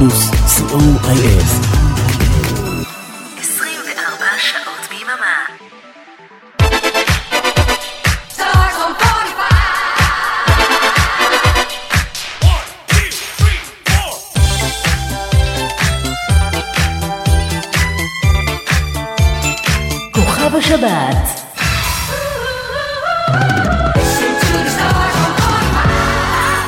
פלוס, 0.00 0.30
co.il 0.30 1.44
24 3.40 4.26
שעות 4.38 4.88
ביממה. 4.90 5.46
בשבת. 20.58 21.16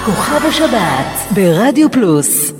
כוכב 0.04 0.46
השבת 0.46 1.34
ברדיו 1.34 1.90
פלוס. 1.90 2.51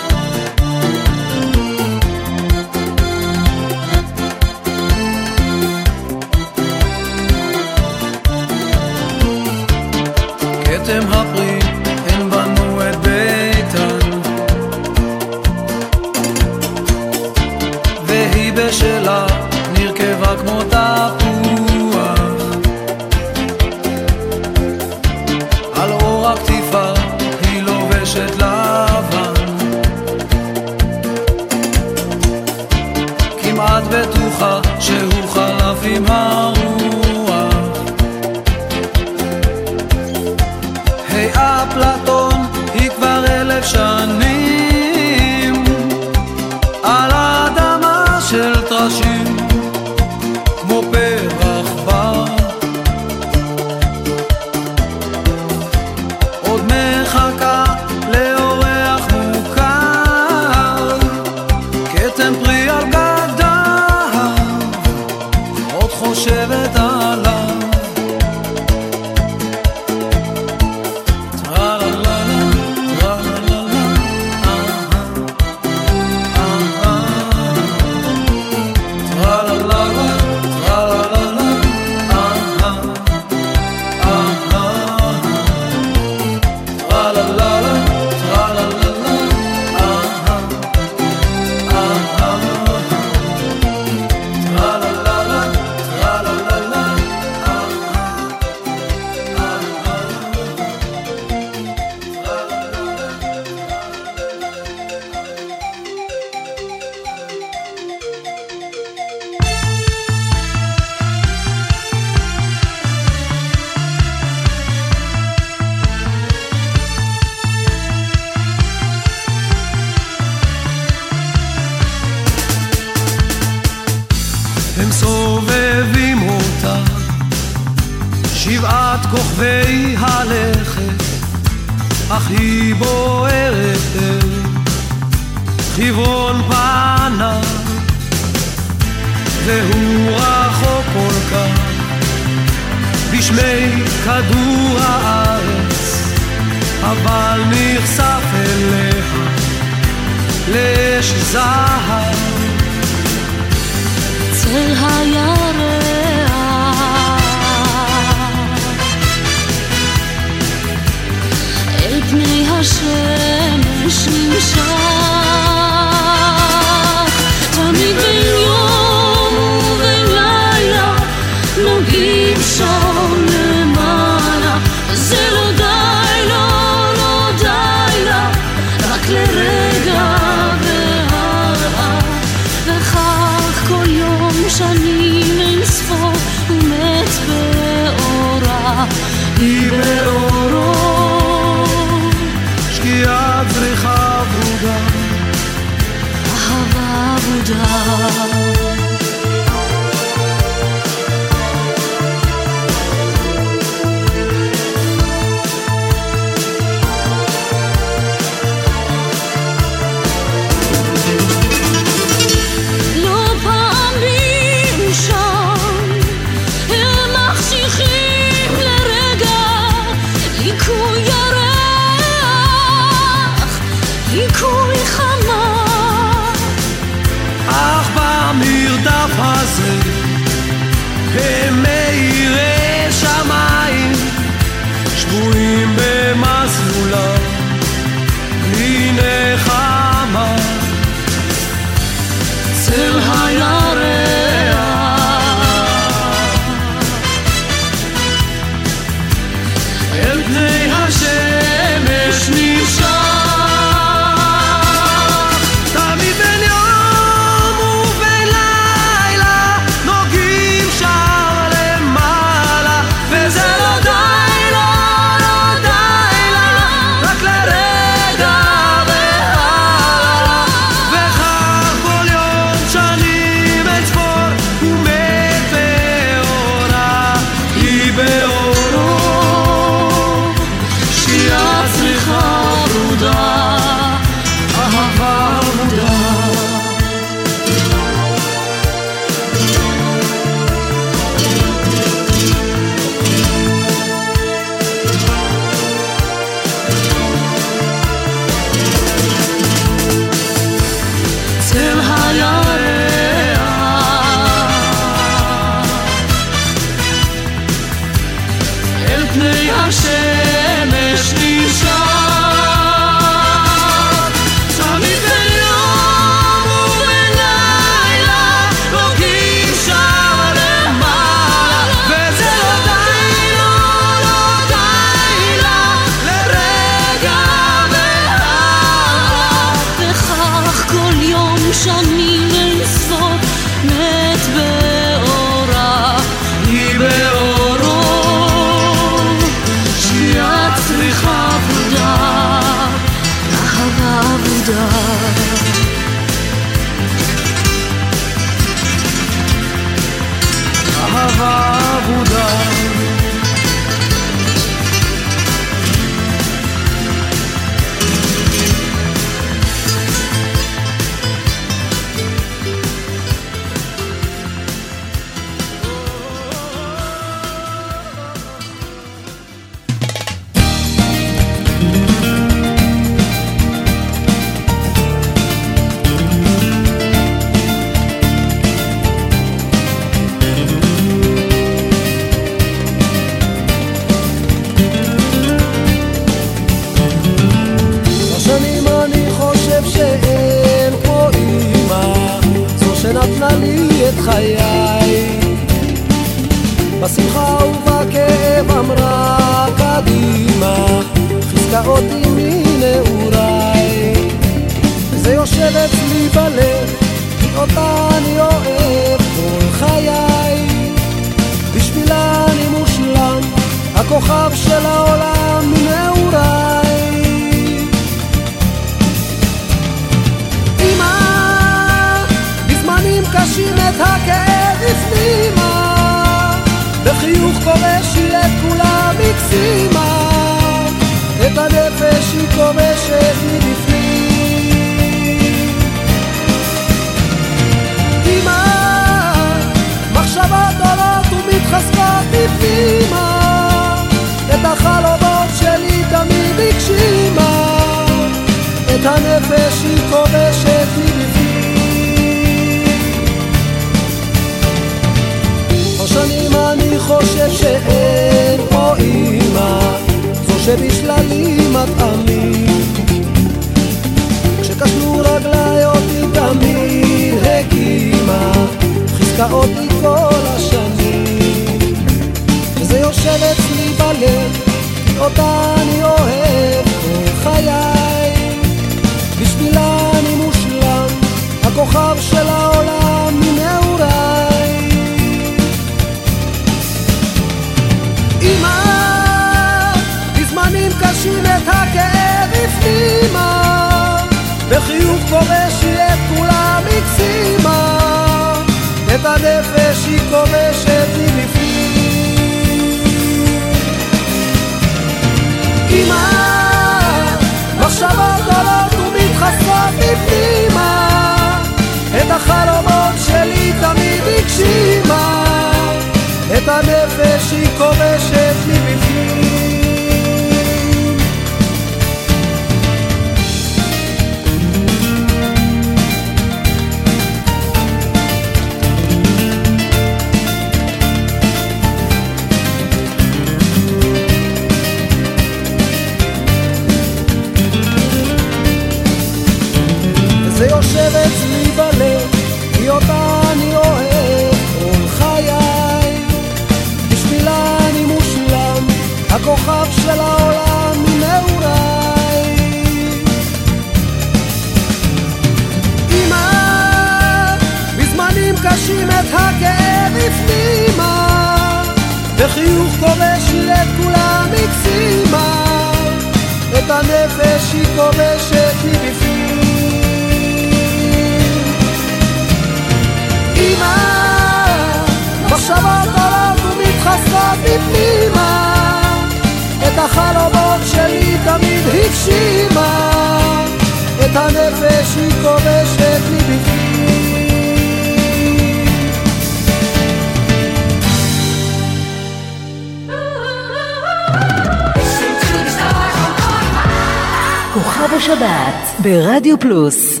ברדיו 598.82 599.40
פלוס 599.40 600.00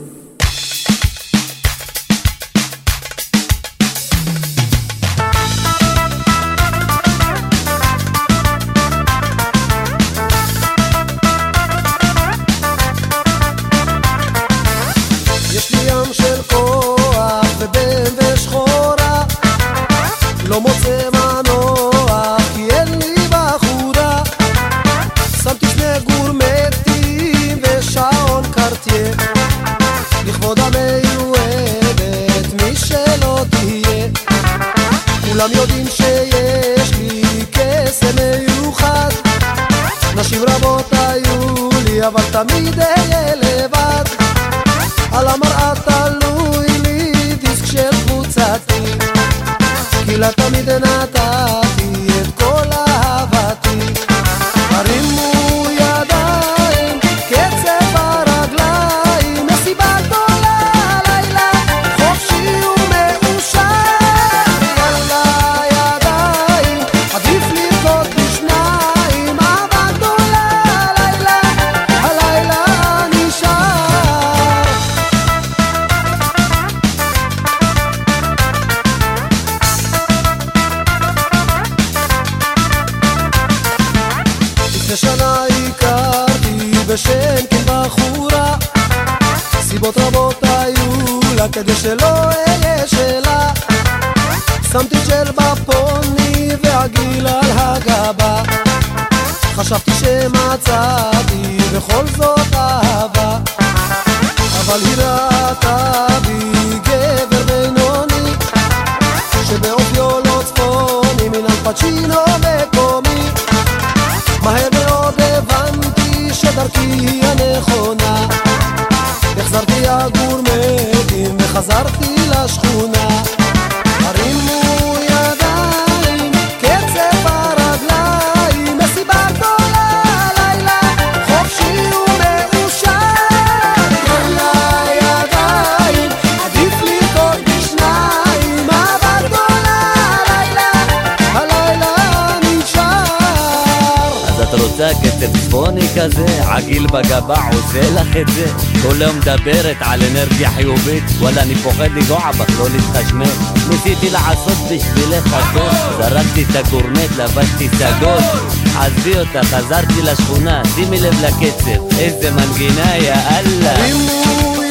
קצב 145.02 145.38
צפוני 145.38 145.88
כזה, 145.96 146.26
עגיל 146.48 146.86
בגבה 146.86 147.36
עושה 147.52 147.90
לך 147.90 148.16
את 148.16 148.28
זה. 148.28 148.46
כל 148.82 149.02
היום 149.02 149.16
מדברת 149.16 149.76
על 149.80 150.00
אנרגיה 150.10 150.50
חיובית 150.50 151.04
וואלה 151.18 151.42
אני 151.42 151.54
פוחד 151.54 151.88
לגוע 151.94 152.30
בך, 152.32 152.60
לא 152.60 152.66
להתחשמל. 152.70 153.24
ניסיתי 153.68 154.10
לעשות 154.10 154.58
בשבילך 154.70 155.32
הכל 155.32 156.02
זרקתי 156.02 156.44
את 156.50 156.56
הגורנט, 156.56 157.16
לבשתי 157.18 157.68
סגול 157.68 158.50
עזבי 158.76 159.18
אותה, 159.18 159.42
חזרתי 159.42 160.02
לשכונה, 160.02 160.62
שימי 160.74 161.00
לב 161.00 161.14
לקצב 161.24 161.98
איזה 161.98 162.30
מנגינה, 162.30 162.96
יא 162.96 163.14
אללה 163.14 164.69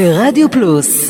ברדיו 0.00 0.50
פלוס 0.50 1.09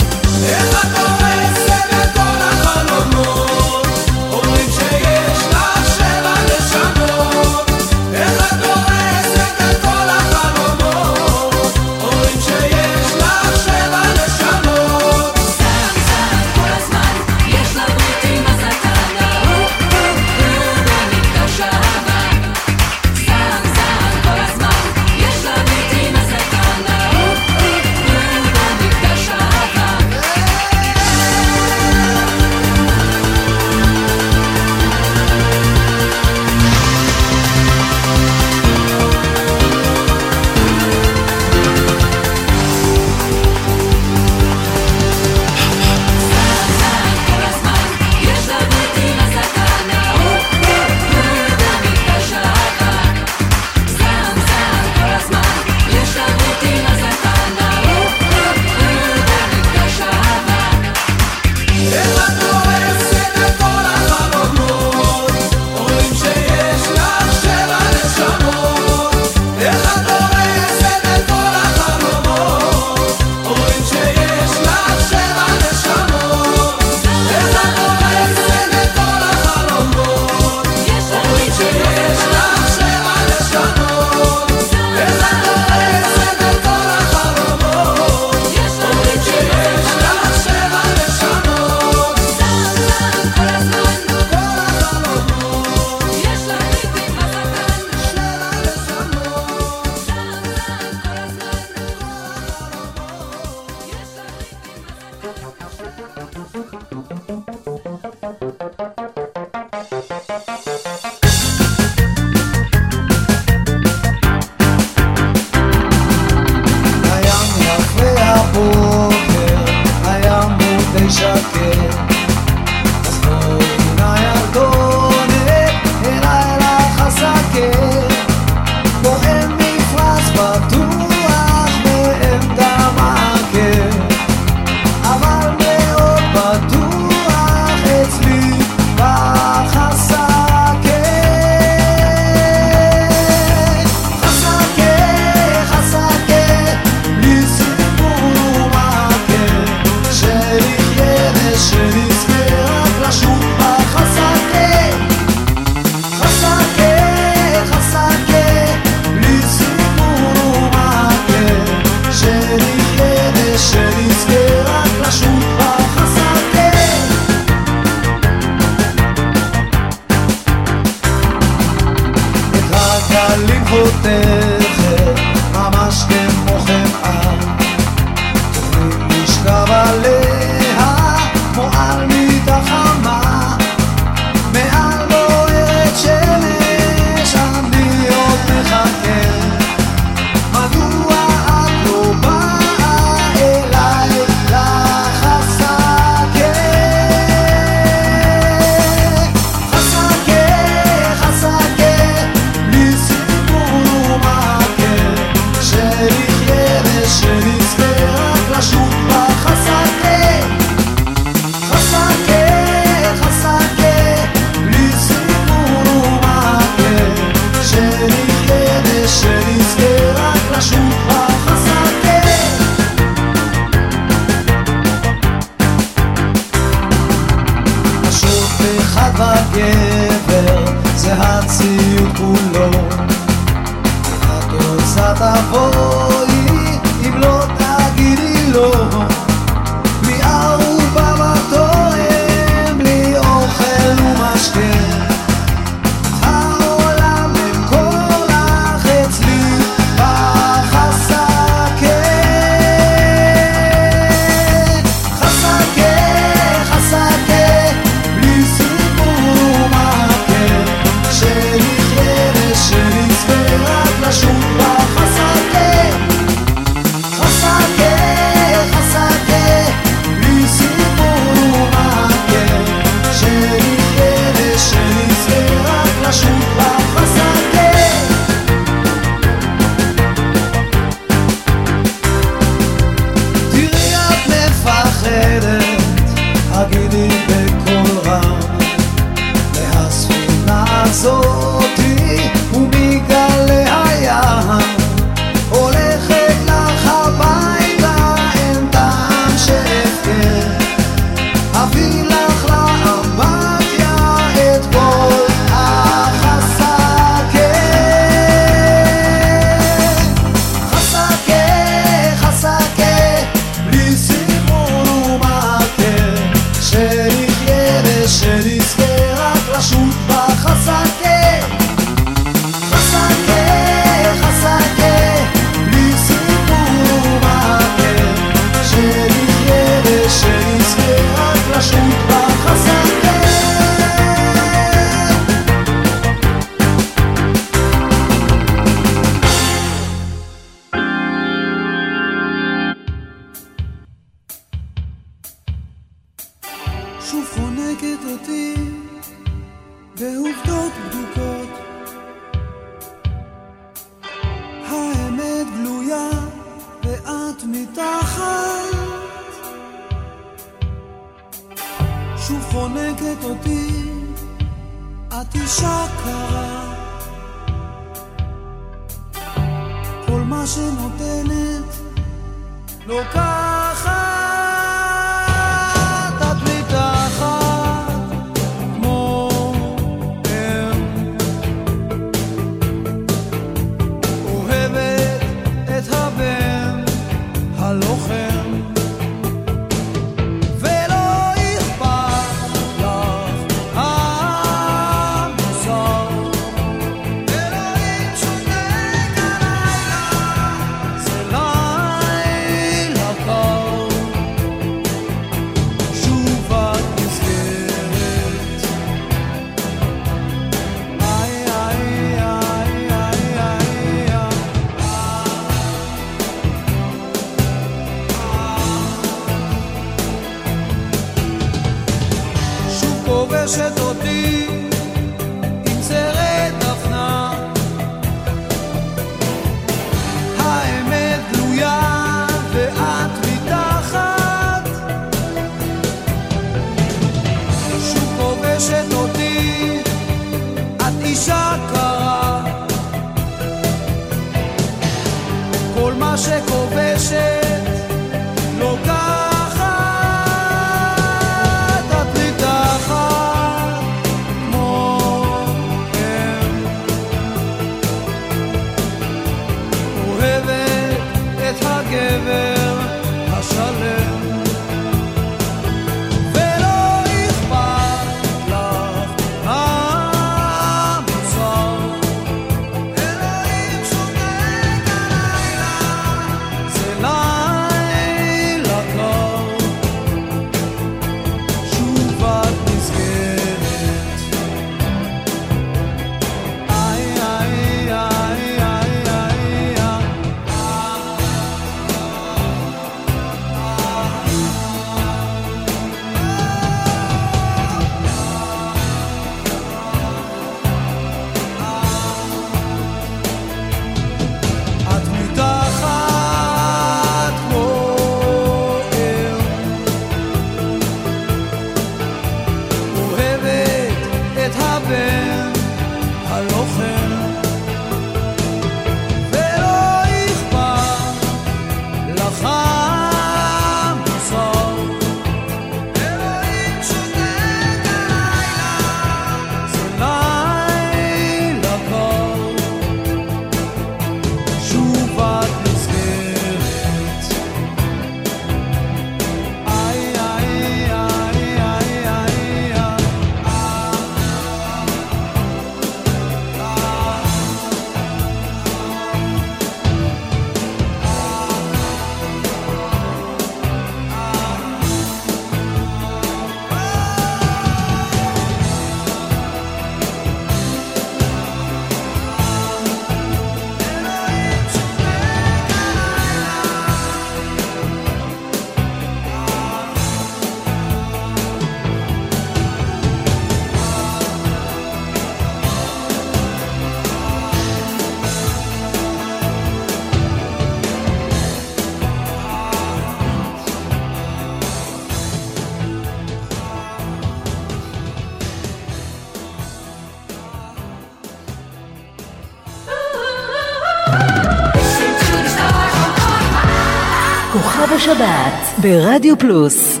השבת 598.04 598.78
ברדיו 598.78 599.38
פלוס 599.38 600.00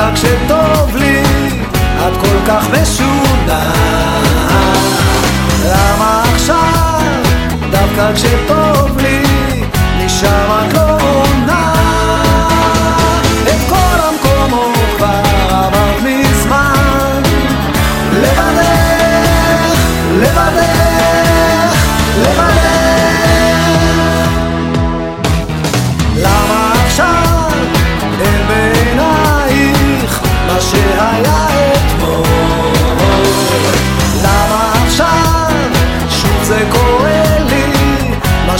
רק 0.00 0.14
כשטוב 0.14 0.96
לי, 0.96 1.22
את 1.98 2.16
כל 2.20 2.36
כך 2.46 2.66
משונה. 2.70 3.72
למה 5.64 6.22
עכשיו, 6.32 7.10
דווקא 7.70 8.12
כשטוב 8.14 8.98
לי, 8.98 9.22
נשאר 9.98 10.52
הכל... 10.52 10.89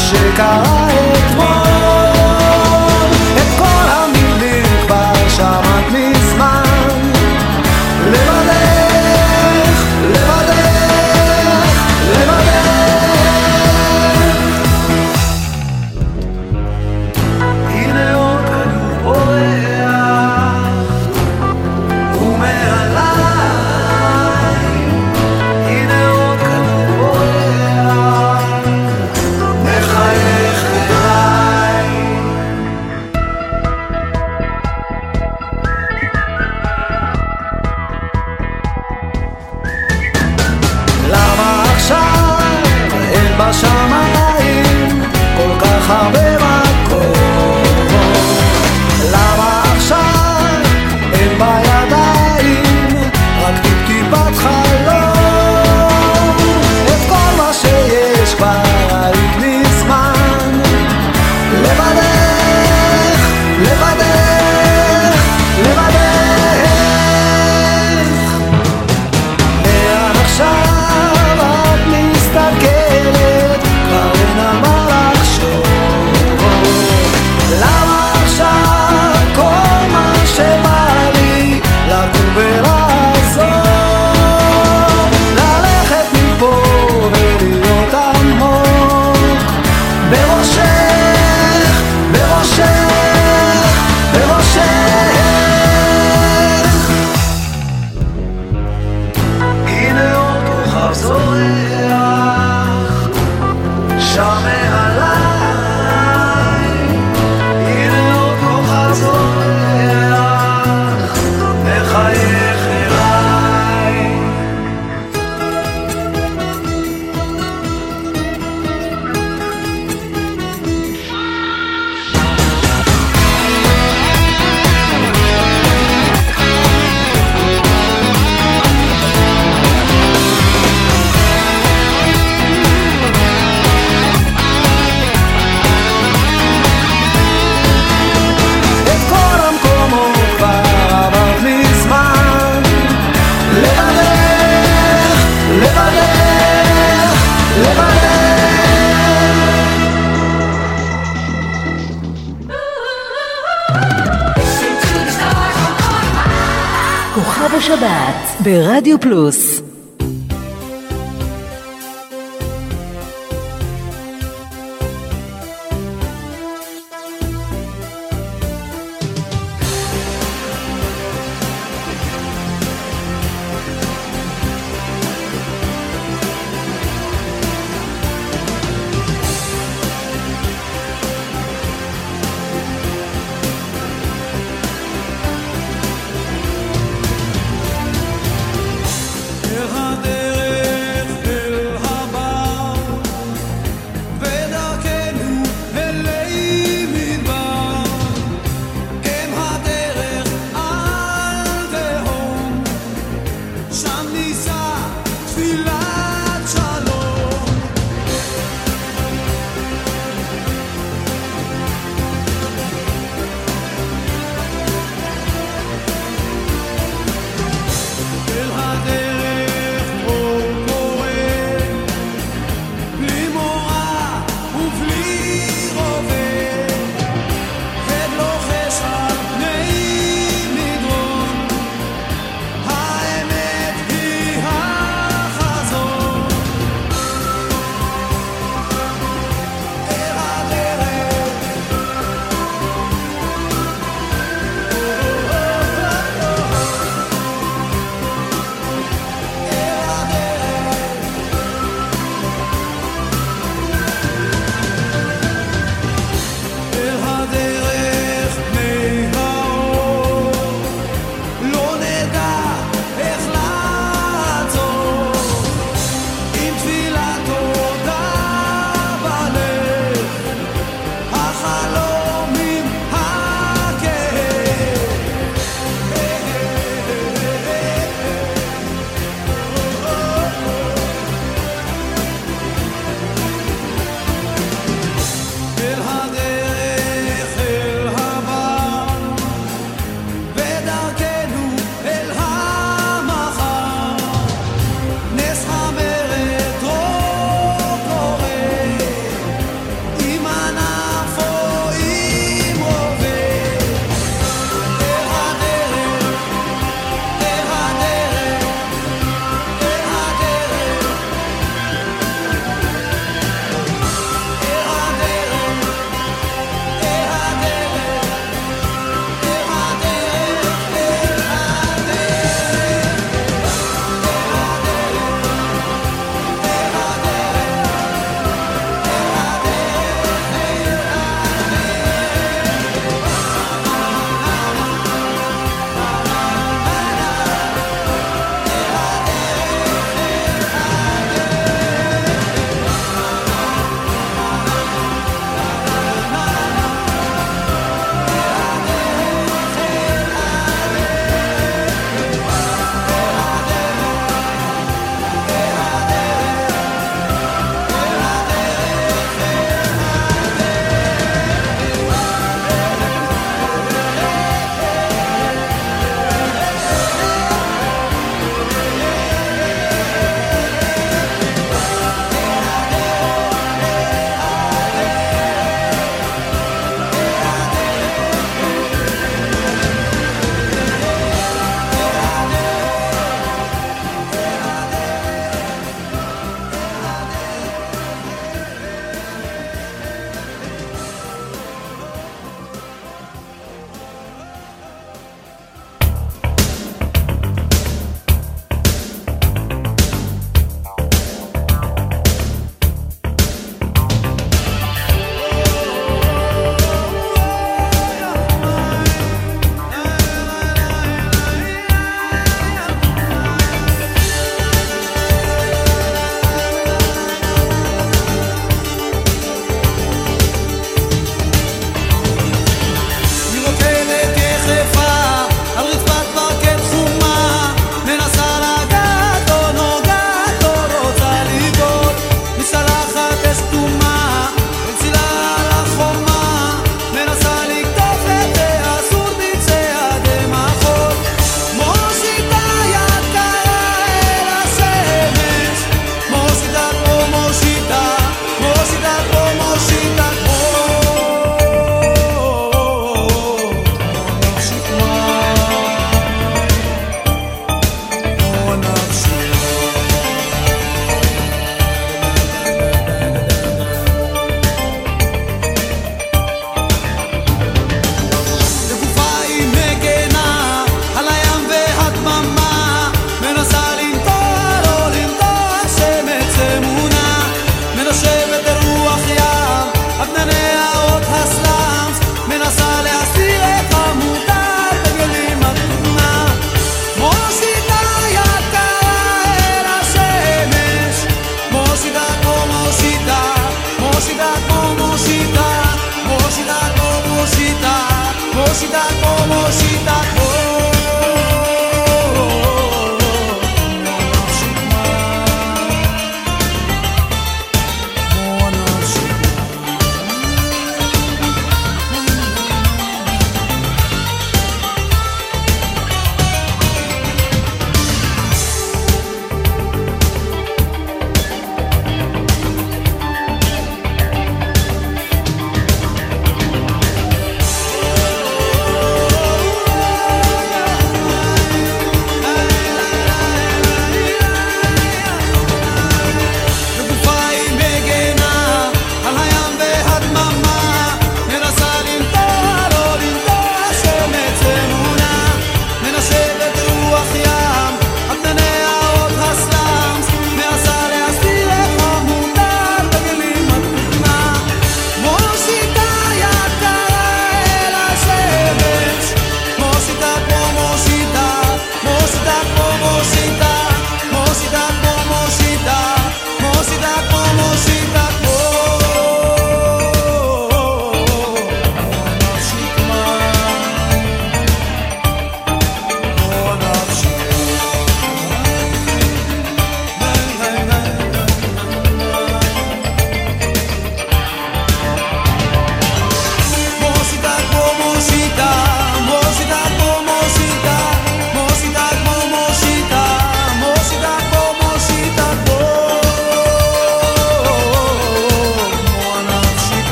chegar. 0.00 0.49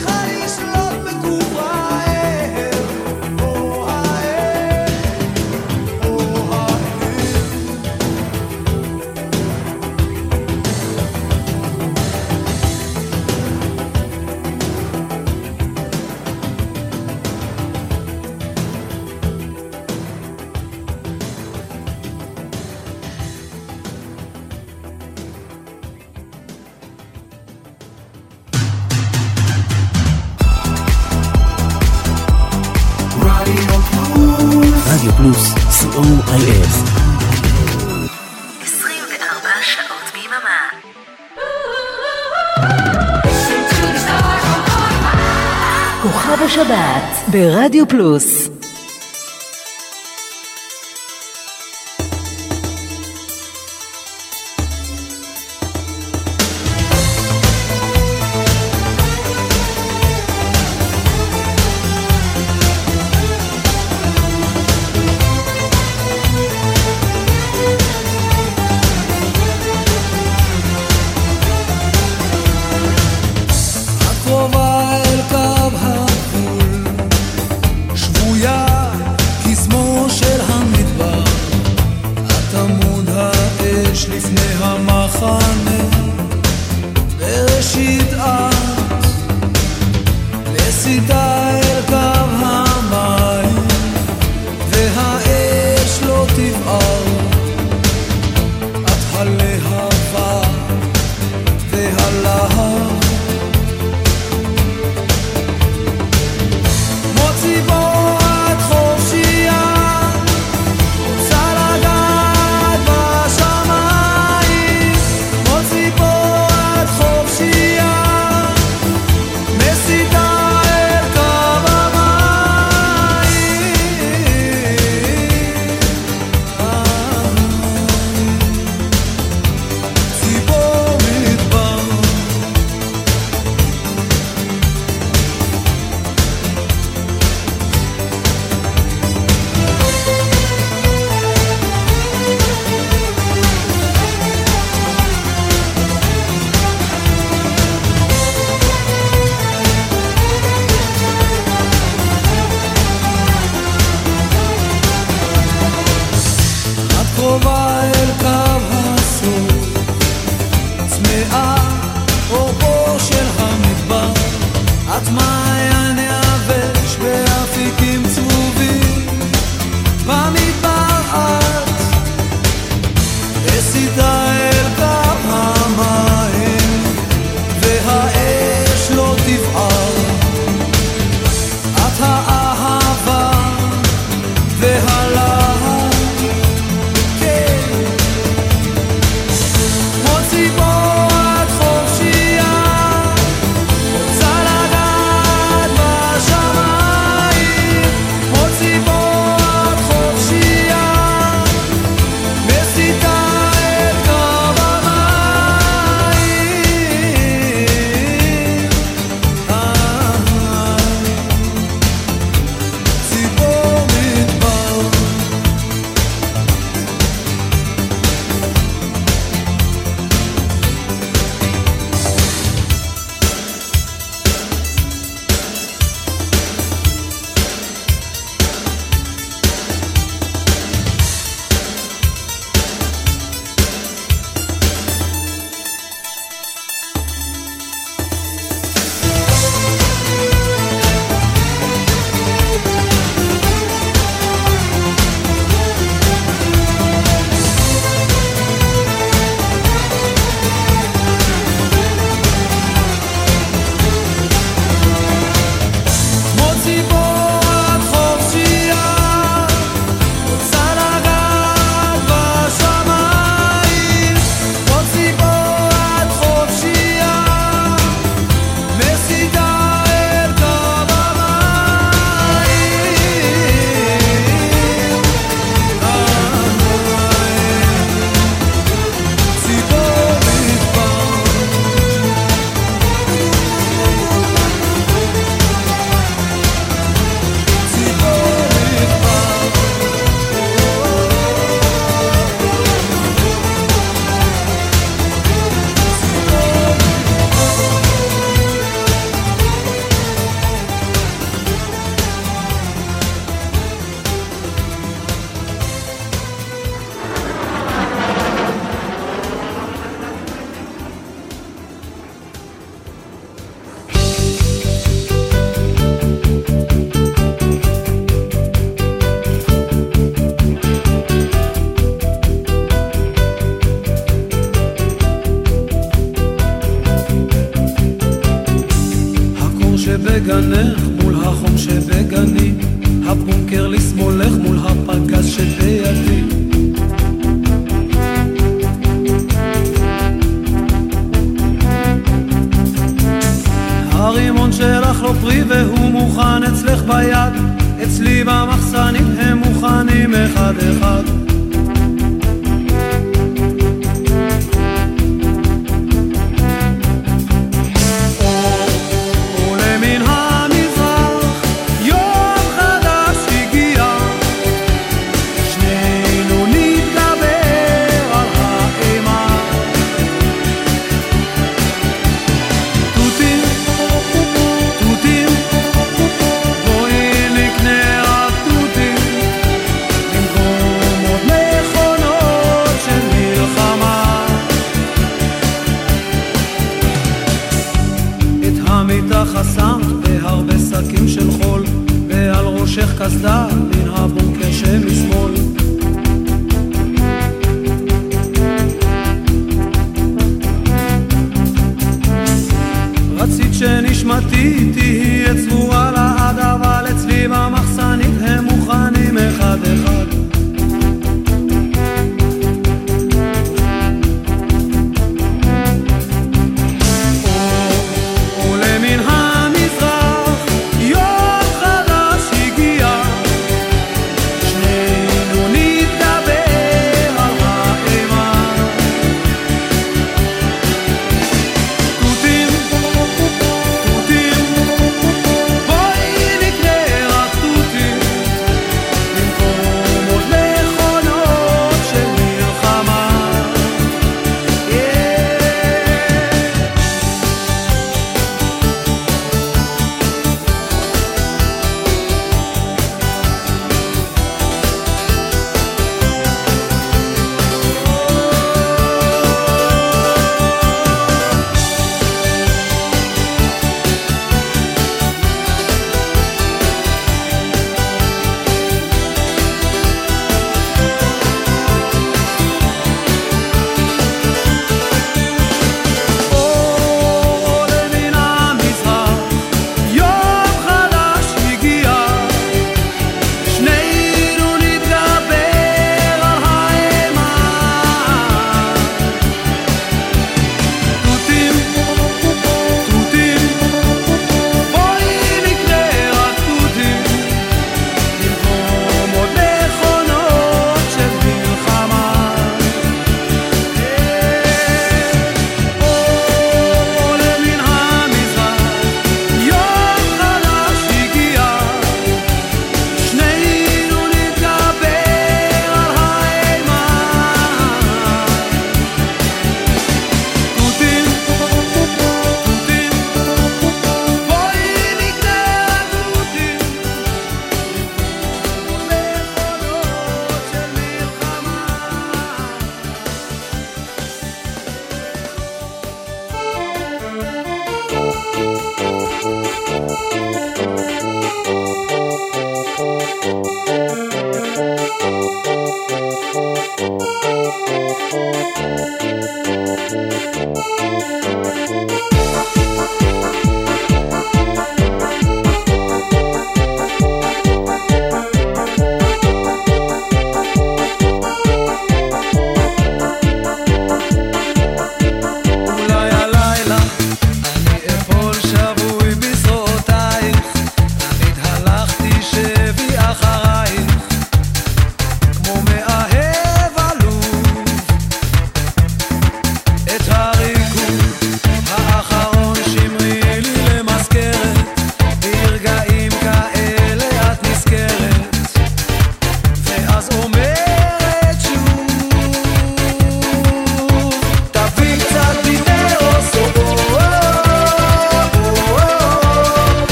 sich 0.00 0.33
ברדיו 47.34 47.88
פלוס 47.88 48.48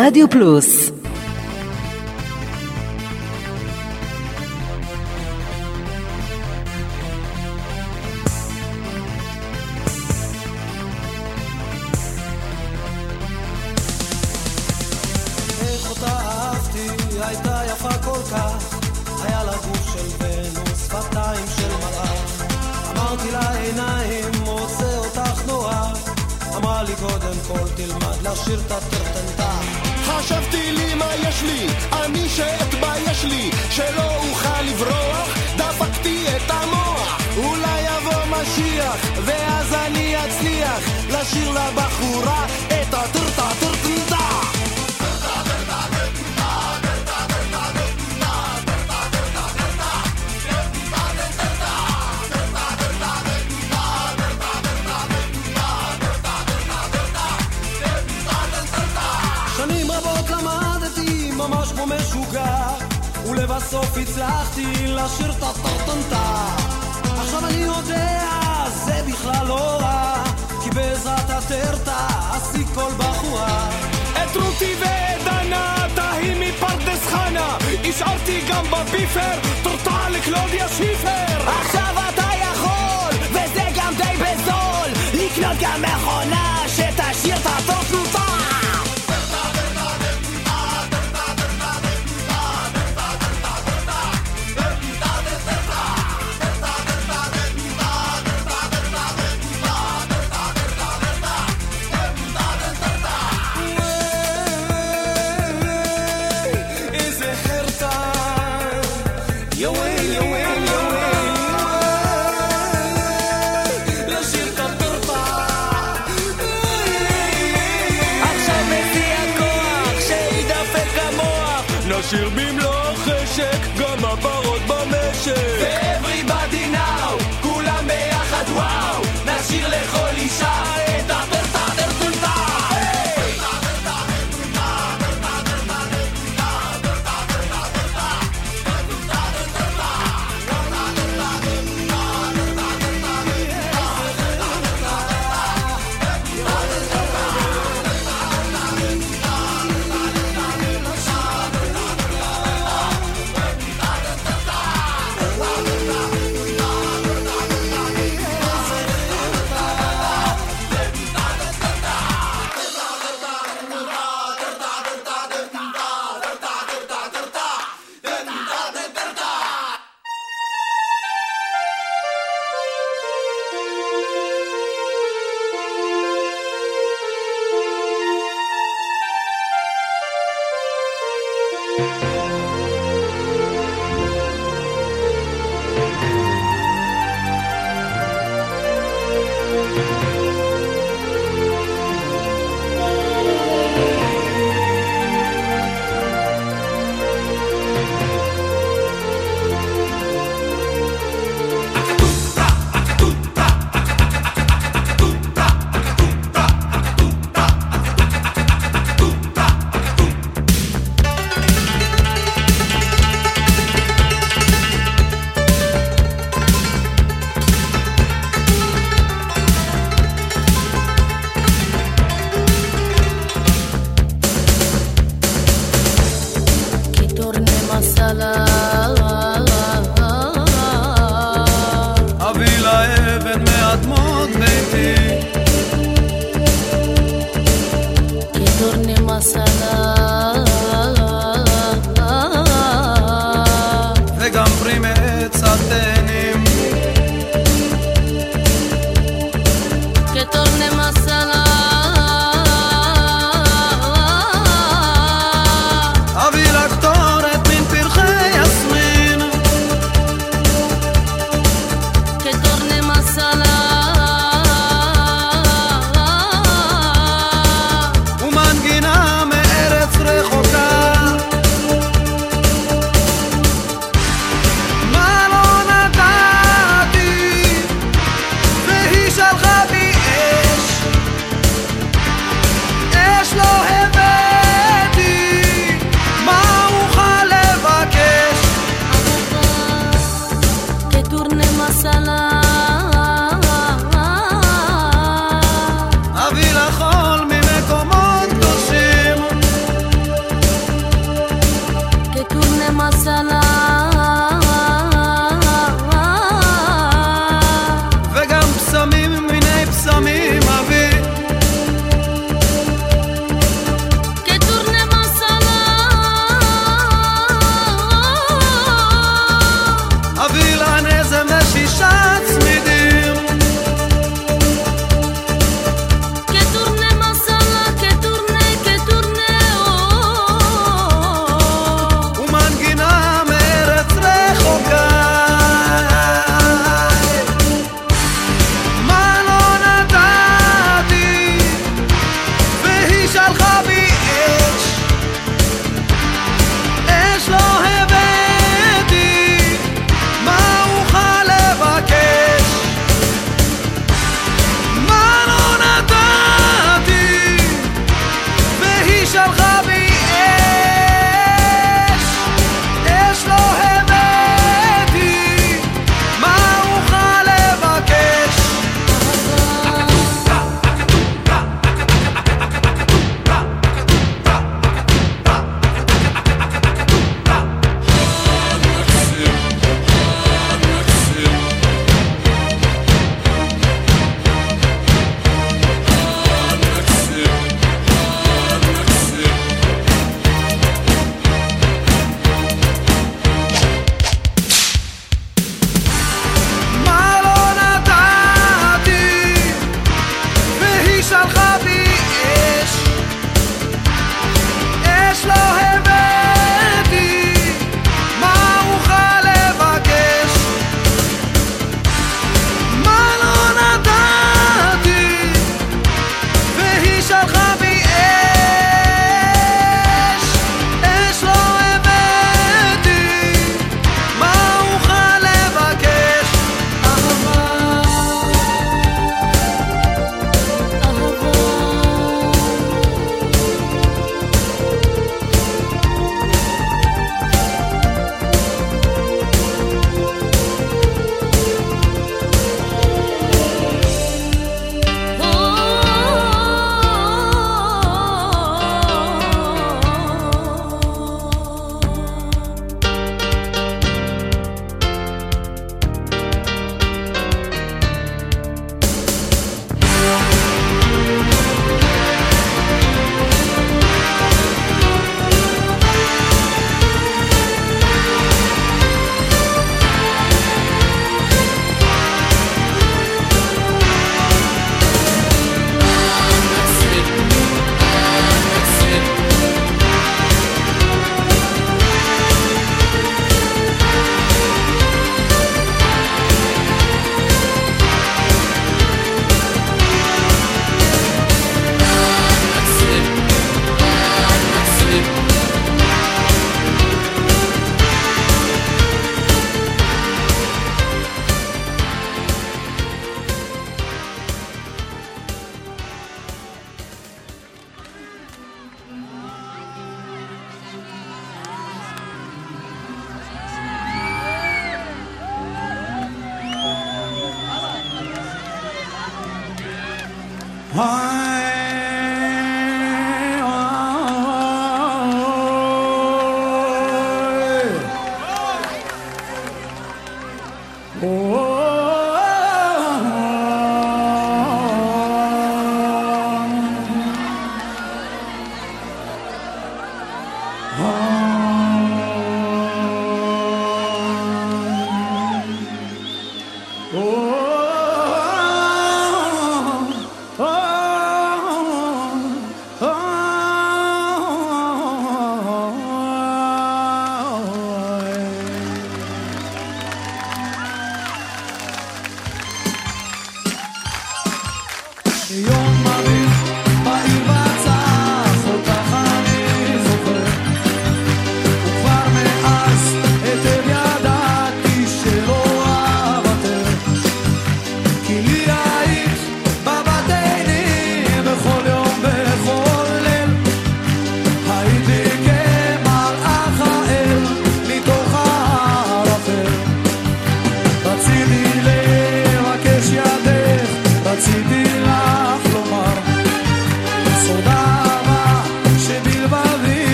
השבת 0.00 0.12
ברדיו 0.12 0.28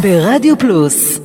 ברדיו 0.00 0.58
פלוס 0.58 1.19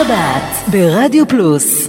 השבת 0.00 0.70
ברדיו 0.70 1.28
פלוס 1.28 1.79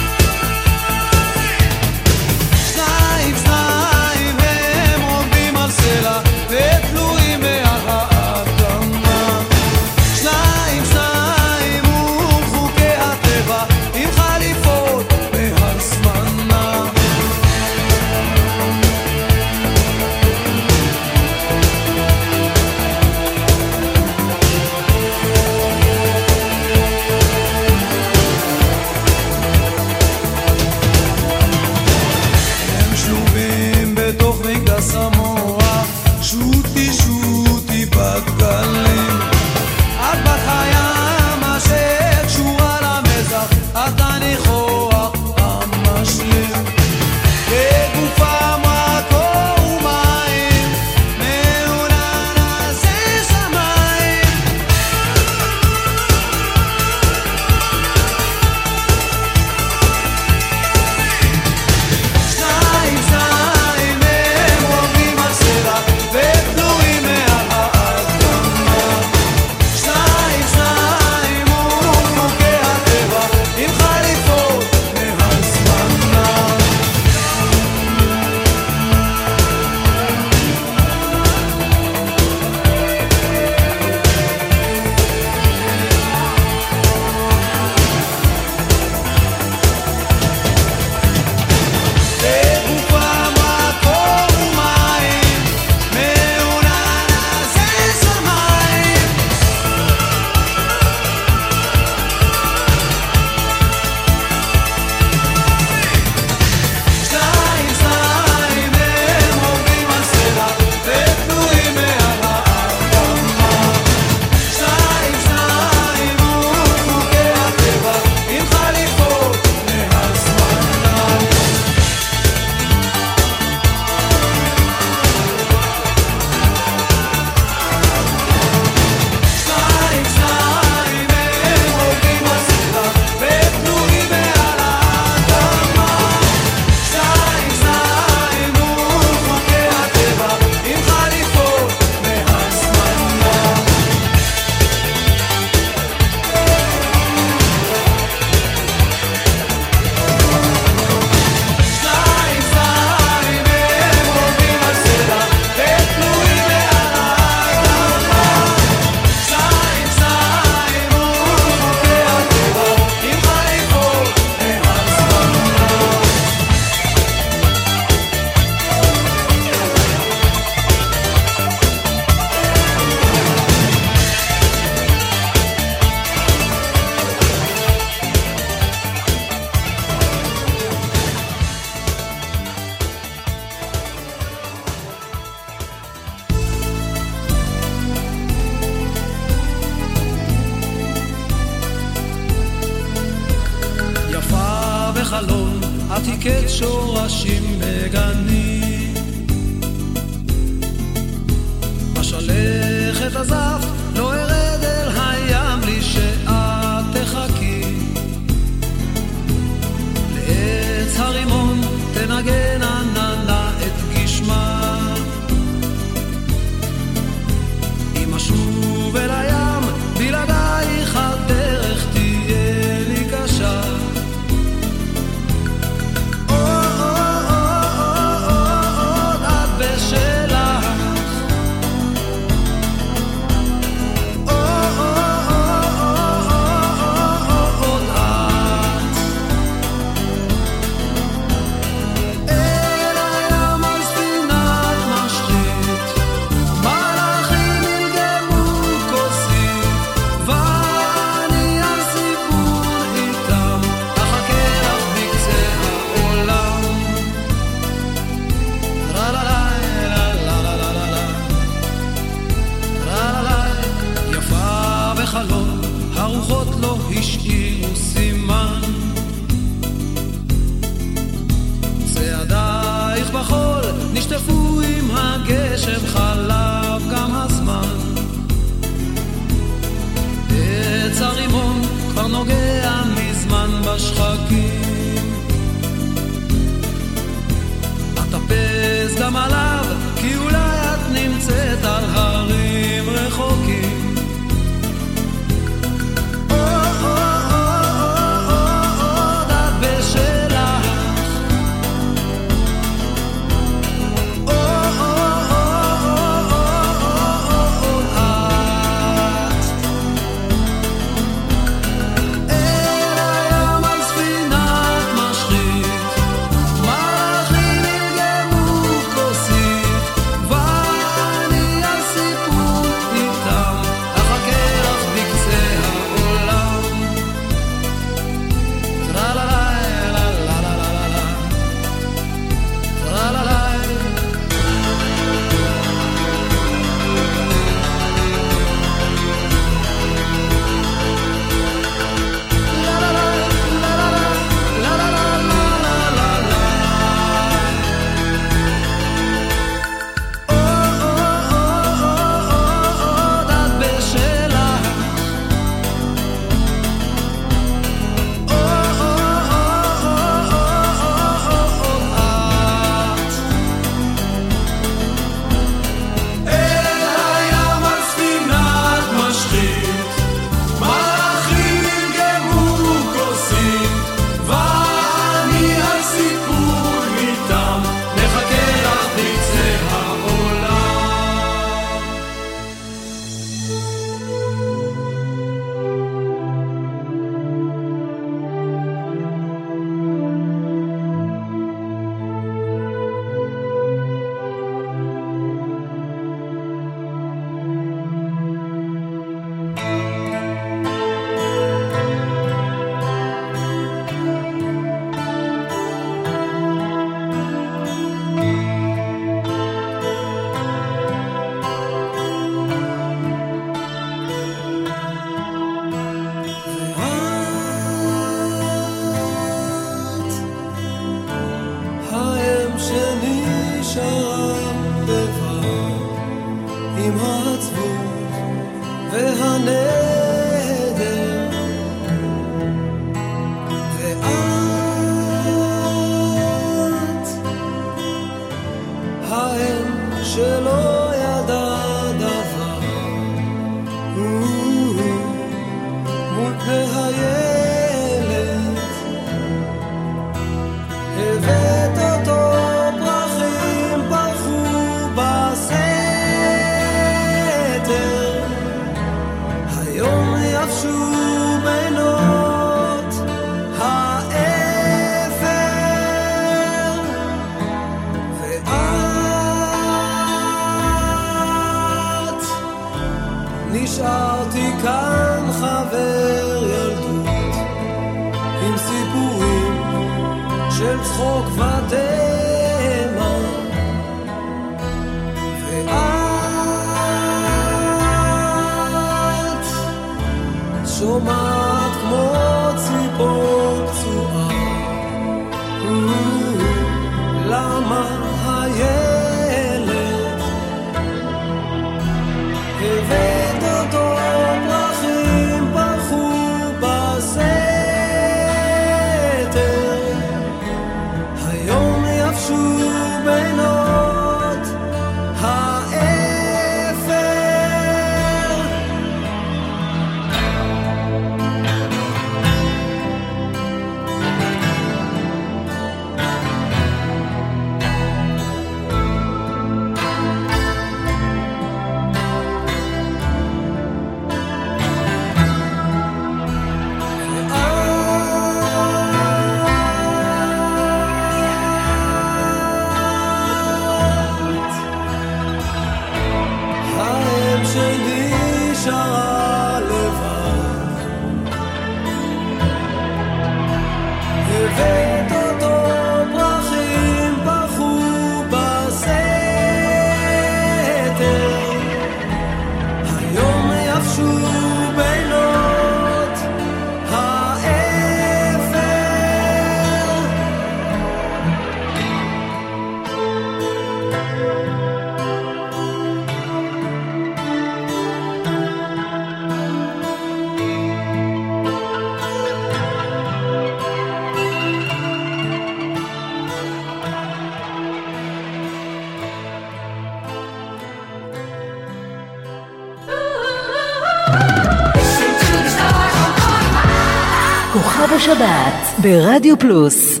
בשבת 598.14 598.80
ברדיו 598.82 599.38
פלוס 599.38 600.00